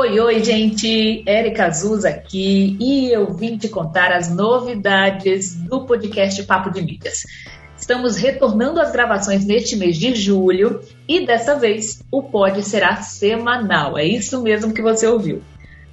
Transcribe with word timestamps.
Oi, 0.00 0.18
oi, 0.18 0.42
gente! 0.42 1.22
Érica 1.26 1.66
Azuz 1.66 2.06
aqui 2.06 2.74
e 2.80 3.12
eu 3.12 3.34
vim 3.34 3.58
te 3.58 3.68
contar 3.68 4.10
as 4.12 4.34
novidades 4.34 5.54
do 5.54 5.84
podcast 5.84 6.42
Papo 6.44 6.70
de 6.70 6.80
Mídias. 6.80 7.26
Estamos 7.76 8.16
retornando 8.16 8.80
às 8.80 8.90
gravações 8.92 9.44
neste 9.44 9.76
mês 9.76 9.98
de 9.98 10.14
julho 10.14 10.80
e 11.06 11.26
dessa 11.26 11.54
vez 11.54 12.02
o 12.10 12.22
pod 12.22 12.62
será 12.62 12.96
semanal. 12.96 13.98
É 13.98 14.06
isso 14.06 14.40
mesmo 14.40 14.72
que 14.72 14.80
você 14.80 15.06
ouviu. 15.06 15.42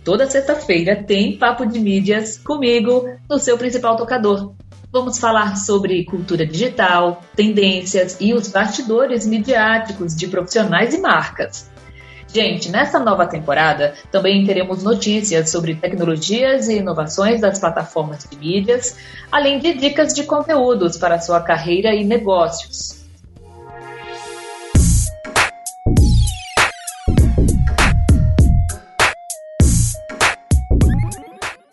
Toda 0.05 0.29
sexta-feira 0.29 1.03
tem 1.03 1.37
Papo 1.37 1.65
de 1.65 1.77
Mídias 1.77 2.37
comigo 2.37 3.09
no 3.29 3.37
seu 3.37 3.57
principal 3.57 3.97
tocador. 3.97 4.53
Vamos 4.89 5.19
falar 5.19 5.57
sobre 5.57 6.05
cultura 6.05 6.45
digital, 6.45 7.21
tendências 7.35 8.15
e 8.21 8.33
os 8.33 8.47
bastidores 8.47 9.27
midiáticos 9.27 10.15
de 10.15 10.29
profissionais 10.29 10.93
e 10.93 10.97
marcas. 10.97 11.69
Gente, 12.33 12.69
nessa 12.69 12.99
nova 12.99 13.25
temporada 13.25 13.93
também 14.11 14.45
teremos 14.45 14.83
notícias 14.83 15.49
sobre 15.49 15.75
tecnologias 15.75 16.67
e 16.67 16.77
inovações 16.77 17.39
das 17.39 17.57
plataformas 17.57 18.27
de 18.29 18.37
mídias, 18.37 18.97
além 19.31 19.59
de 19.59 19.73
dicas 19.73 20.13
de 20.13 20.23
conteúdos 20.23 20.97
para 20.97 21.19
sua 21.19 21.41
carreira 21.41 21.95
e 21.95 22.03
negócios. 22.03 22.97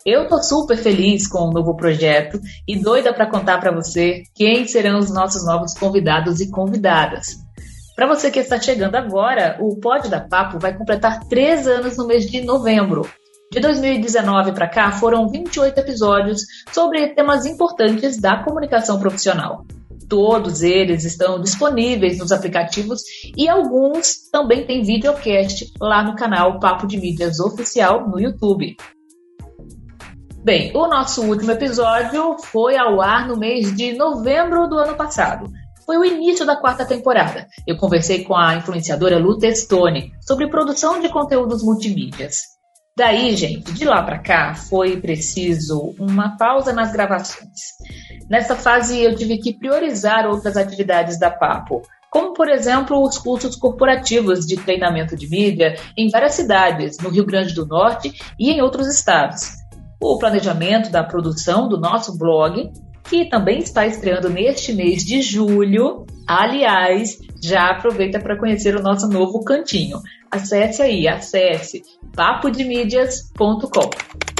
Eu 0.05 0.27
tô 0.27 0.41
super 0.41 0.77
feliz 0.77 1.27
com 1.27 1.39
o 1.39 1.51
novo 1.51 1.75
projeto 1.75 2.39
e 2.67 2.79
doida 2.79 3.11
para 3.11 3.25
contar 3.25 3.59
para 3.59 3.71
você 3.71 4.21
quem 4.35 4.67
serão 4.67 4.99
os 4.99 5.11
nossos 5.11 5.43
novos 5.43 5.73
convidados 5.73 6.39
e 6.39 6.51
convidadas. 6.51 7.44
Para 7.95 8.07
você 8.07 8.29
que 8.29 8.39
está 8.39 8.59
chegando 8.59 8.95
agora, 8.95 9.57
o 9.61 9.79
Pode 9.79 10.09
da 10.09 10.19
Papo 10.19 10.59
vai 10.59 10.77
completar 10.77 11.23
três 11.29 11.65
anos 11.65 11.95
no 11.95 12.05
mês 12.05 12.29
de 12.29 12.41
novembro. 12.41 13.09
De 13.49 13.61
2019 13.61 14.51
para 14.51 14.67
cá, 14.67 14.91
foram 14.91 15.29
28 15.29 15.79
episódios 15.79 16.41
sobre 16.73 17.13
temas 17.15 17.45
importantes 17.45 18.19
da 18.19 18.43
comunicação 18.43 18.99
profissional. 18.99 19.65
Todos 20.09 20.61
eles 20.61 21.05
estão 21.05 21.39
disponíveis 21.39 22.17
nos 22.19 22.33
aplicativos 22.33 23.01
e 23.35 23.47
alguns 23.47 24.29
também 24.29 24.65
têm 24.65 24.83
videocast 24.83 25.71
lá 25.79 26.03
no 26.03 26.17
canal 26.17 26.59
Papo 26.59 26.85
de 26.85 26.99
Mídias 26.99 27.39
Oficial 27.39 28.09
no 28.09 28.19
YouTube. 28.19 28.75
Bem, 30.43 30.75
o 30.75 30.85
nosso 30.85 31.23
último 31.23 31.51
episódio 31.51 32.35
foi 32.39 32.75
ao 32.75 33.01
ar 33.01 33.25
no 33.25 33.37
mês 33.37 33.73
de 33.73 33.93
novembro 33.93 34.67
do 34.67 34.77
ano 34.77 34.95
passado 34.95 35.49
foi 35.85 35.97
o 35.97 36.05
início 36.05 36.45
da 36.45 36.55
quarta 36.55 36.85
temporada. 36.85 37.47
Eu 37.65 37.77
conversei 37.77 38.23
com 38.23 38.35
a 38.35 38.55
influenciadora 38.55 39.19
Lu 39.19 39.37
Testoni 39.37 40.11
sobre 40.19 40.49
produção 40.49 40.99
de 40.99 41.09
conteúdos 41.09 41.63
multimídias. 41.63 42.55
Daí, 42.97 43.35
gente, 43.35 43.73
de 43.73 43.83
lá 43.83 44.01
para 44.03 44.19
cá 44.19 44.55
foi 44.55 45.01
preciso 45.01 45.93
uma 45.99 46.37
pausa 46.37 46.71
nas 46.71 46.93
gravações. 46.93 47.75
Nessa 48.29 48.55
fase 48.55 49.01
eu 49.01 49.13
tive 49.15 49.37
que 49.37 49.53
priorizar 49.53 50.25
outras 50.25 50.55
atividades 50.55 51.19
da 51.19 51.29
Papo, 51.29 51.81
como 52.09 52.33
por 52.33 52.47
exemplo 52.47 53.03
os 53.03 53.17
cursos 53.17 53.57
corporativos 53.57 54.45
de 54.45 54.55
treinamento 54.55 55.17
de 55.17 55.29
mídia 55.29 55.75
em 55.97 56.09
várias 56.09 56.35
cidades, 56.35 56.95
no 57.03 57.09
Rio 57.09 57.25
Grande 57.25 57.53
do 57.53 57.65
Norte 57.65 58.13
e 58.39 58.49
em 58.49 58.61
outros 58.61 58.87
estados. 58.87 59.49
O 60.01 60.17
planejamento 60.17 60.89
da 60.89 61.03
produção 61.03 61.67
do 61.67 61.77
nosso 61.77 62.17
blog 62.17 62.71
que 63.09 63.29
também 63.29 63.59
está 63.59 63.85
estreando 63.85 64.29
neste 64.29 64.73
mês 64.73 65.03
de 65.03 65.21
julho. 65.21 66.05
Aliás, 66.27 67.19
já 67.41 67.69
aproveita 67.69 68.19
para 68.19 68.37
conhecer 68.37 68.75
o 68.75 68.81
nosso 68.81 69.07
novo 69.07 69.43
cantinho. 69.43 69.99
Acesse 70.31 70.81
aí, 70.81 71.07
acesse 71.07 71.83
papodemídias.com. 72.15 74.34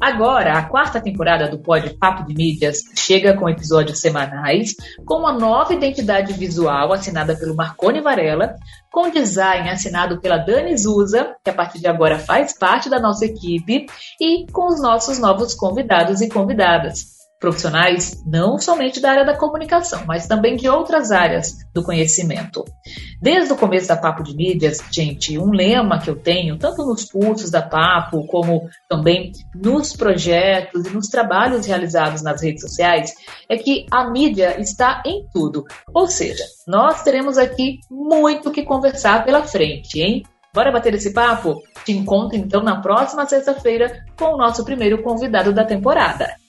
Agora, 0.00 0.54
a 0.54 0.62
quarta 0.62 0.98
temporada 0.98 1.46
do 1.46 1.58
Pod 1.58 1.90
Papo 1.98 2.26
de 2.26 2.34
Mídias 2.34 2.78
chega 2.96 3.36
com 3.36 3.50
episódios 3.50 4.00
semanais, 4.00 4.74
com 5.04 5.16
uma 5.16 5.32
nova 5.32 5.74
identidade 5.74 6.32
visual 6.32 6.90
assinada 6.92 7.36
pelo 7.36 7.54
Marcone 7.54 8.00
Varela, 8.00 8.54
com 8.90 9.10
design 9.10 9.68
assinado 9.68 10.18
pela 10.18 10.38
Dani 10.38 10.74
Zusa, 10.76 11.36
que 11.44 11.50
a 11.50 11.54
partir 11.54 11.80
de 11.80 11.86
agora 11.86 12.18
faz 12.18 12.56
parte 12.56 12.88
da 12.88 12.98
nossa 12.98 13.26
equipe, 13.26 13.84
e 14.18 14.46
com 14.50 14.68
os 14.68 14.80
nossos 14.80 15.18
novos 15.18 15.52
convidados 15.52 16.22
e 16.22 16.30
convidadas 16.30 17.19
profissionais 17.40 18.22
não 18.26 18.58
somente 18.58 19.00
da 19.00 19.10
área 19.10 19.24
da 19.24 19.36
comunicação, 19.36 20.04
mas 20.06 20.26
também 20.26 20.56
de 20.56 20.68
outras 20.68 21.10
áreas 21.10 21.56
do 21.72 21.82
conhecimento. 21.82 22.62
Desde 23.20 23.52
o 23.52 23.56
começo 23.56 23.88
da 23.88 23.96
Papo 23.96 24.22
de 24.22 24.36
Mídias, 24.36 24.78
gente, 24.92 25.38
um 25.38 25.50
lema 25.50 25.98
que 25.98 26.10
eu 26.10 26.16
tenho, 26.16 26.58
tanto 26.58 26.84
nos 26.84 27.10
cursos 27.10 27.50
da 27.50 27.62
Papo, 27.62 28.26
como 28.26 28.68
também 28.88 29.32
nos 29.54 29.96
projetos 29.96 30.86
e 30.86 30.90
nos 30.90 31.08
trabalhos 31.08 31.64
realizados 31.64 32.22
nas 32.22 32.42
redes 32.42 32.60
sociais, 32.60 33.14
é 33.48 33.56
que 33.56 33.86
a 33.90 34.08
mídia 34.10 34.60
está 34.60 35.02
em 35.06 35.26
tudo. 35.32 35.64
Ou 35.94 36.06
seja, 36.06 36.44
nós 36.68 37.02
teremos 37.02 37.38
aqui 37.38 37.80
muito 37.90 38.50
que 38.50 38.62
conversar 38.62 39.24
pela 39.24 39.42
frente, 39.42 39.98
hein? 39.98 40.22
Bora 40.52 40.72
bater 40.72 40.94
esse 40.94 41.12
papo? 41.12 41.62
Te 41.84 41.92
encontro 41.92 42.36
então 42.36 42.62
na 42.62 42.80
próxima 42.80 43.24
sexta-feira 43.24 44.04
com 44.18 44.34
o 44.34 44.36
nosso 44.36 44.64
primeiro 44.64 45.02
convidado 45.02 45.52
da 45.52 45.64
temporada. 45.64 46.39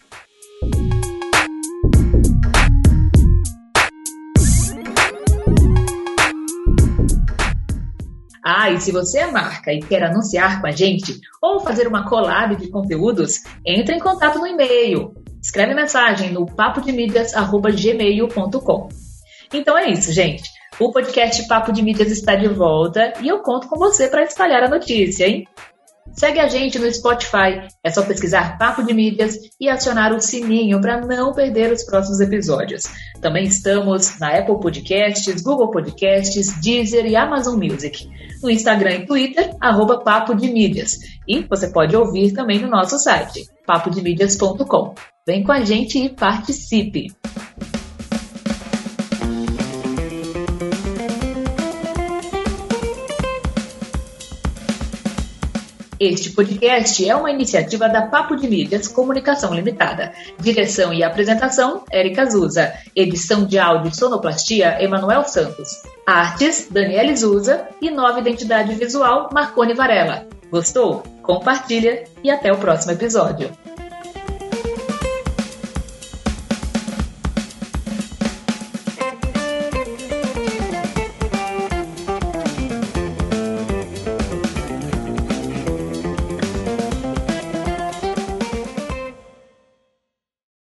Ah, 8.43 8.71
e 8.71 8.81
se 8.81 8.91
você 8.91 9.19
é 9.19 9.31
marca 9.31 9.71
e 9.71 9.79
quer 9.79 10.03
anunciar 10.03 10.59
com 10.61 10.67
a 10.67 10.71
gente 10.71 11.19
ou 11.41 11.59
fazer 11.59 11.87
uma 11.87 12.09
collab 12.09 12.55
de 12.55 12.69
conteúdos, 12.69 13.43
entre 13.65 13.95
em 13.95 13.99
contato 13.99 14.39
no 14.39 14.47
e-mail. 14.47 15.13
Escreve 15.41 15.73
mensagem 15.73 16.31
no 16.31 16.45
papodemídias.gmail.com. 16.45 18.89
Então 19.53 19.77
é 19.77 19.89
isso, 19.89 20.11
gente. 20.11 20.49
O 20.79 20.91
podcast 20.91 21.47
Papo 21.47 21.71
de 21.71 21.83
Mídias 21.83 22.09
está 22.09 22.35
de 22.35 22.47
volta 22.47 23.13
e 23.21 23.27
eu 23.27 23.39
conto 23.39 23.67
com 23.67 23.77
você 23.77 24.07
para 24.07 24.23
espalhar 24.23 24.63
a 24.63 24.69
notícia, 24.69 25.27
hein? 25.27 25.47
Segue 26.13 26.39
a 26.39 26.47
gente 26.47 26.77
no 26.77 26.91
Spotify, 26.91 27.67
é 27.83 27.89
só 27.89 28.03
pesquisar 28.03 28.57
Papo 28.57 28.83
de 28.83 28.93
Mídias 28.93 29.37
e 29.59 29.69
acionar 29.69 30.13
o 30.13 30.19
sininho 30.19 30.79
para 30.81 31.01
não 31.01 31.33
perder 31.33 31.71
os 31.71 31.83
próximos 31.83 32.19
episódios. 32.19 32.83
Também 33.21 33.45
estamos 33.45 34.19
na 34.19 34.37
Apple 34.37 34.59
Podcasts, 34.59 35.41
Google 35.41 35.71
Podcasts, 35.71 36.59
Deezer 36.61 37.05
e 37.05 37.15
Amazon 37.15 37.57
Music. 37.57 38.09
No 38.41 38.49
Instagram 38.49 38.91
e 38.95 39.05
Twitter, 39.05 39.55
arroba 39.61 39.99
Papo 39.99 40.35
de 40.35 40.51
Mídias. 40.51 40.97
E 41.27 41.41
você 41.41 41.69
pode 41.69 41.95
ouvir 41.95 42.33
também 42.33 42.59
no 42.59 42.69
nosso 42.69 42.97
site, 42.99 43.47
papodemídias.com. 43.65 44.95
Vem 45.25 45.43
com 45.43 45.51
a 45.51 45.63
gente 45.63 45.99
e 45.99 46.09
participe! 46.09 47.07
Este 56.03 56.31
podcast 56.31 57.07
é 57.07 57.15
uma 57.15 57.29
iniciativa 57.29 57.87
da 57.87 58.07
Papo 58.07 58.35
de 58.35 58.47
Mídias 58.49 58.87
Comunicação 58.87 59.53
Limitada. 59.53 60.11
Direção 60.39 60.91
e 60.91 61.03
apresentação, 61.03 61.83
Érica 61.91 62.25
Zuza. 62.25 62.73
Edição 62.95 63.45
de 63.45 63.59
áudio 63.59 63.91
e 63.91 63.95
sonoplastia, 63.95 64.83
Emanuel 64.83 65.25
Santos. 65.25 65.83
Artes, 66.03 66.69
Daniele 66.71 67.15
Zuza. 67.15 67.67
E 67.79 67.91
nova 67.91 68.19
identidade 68.19 68.73
visual, 68.73 69.29
Marcone 69.31 69.75
Varela. 69.75 70.25
Gostou? 70.49 71.03
Compartilha 71.21 72.05
e 72.23 72.31
até 72.31 72.51
o 72.51 72.57
próximo 72.57 72.93
episódio. 72.93 73.51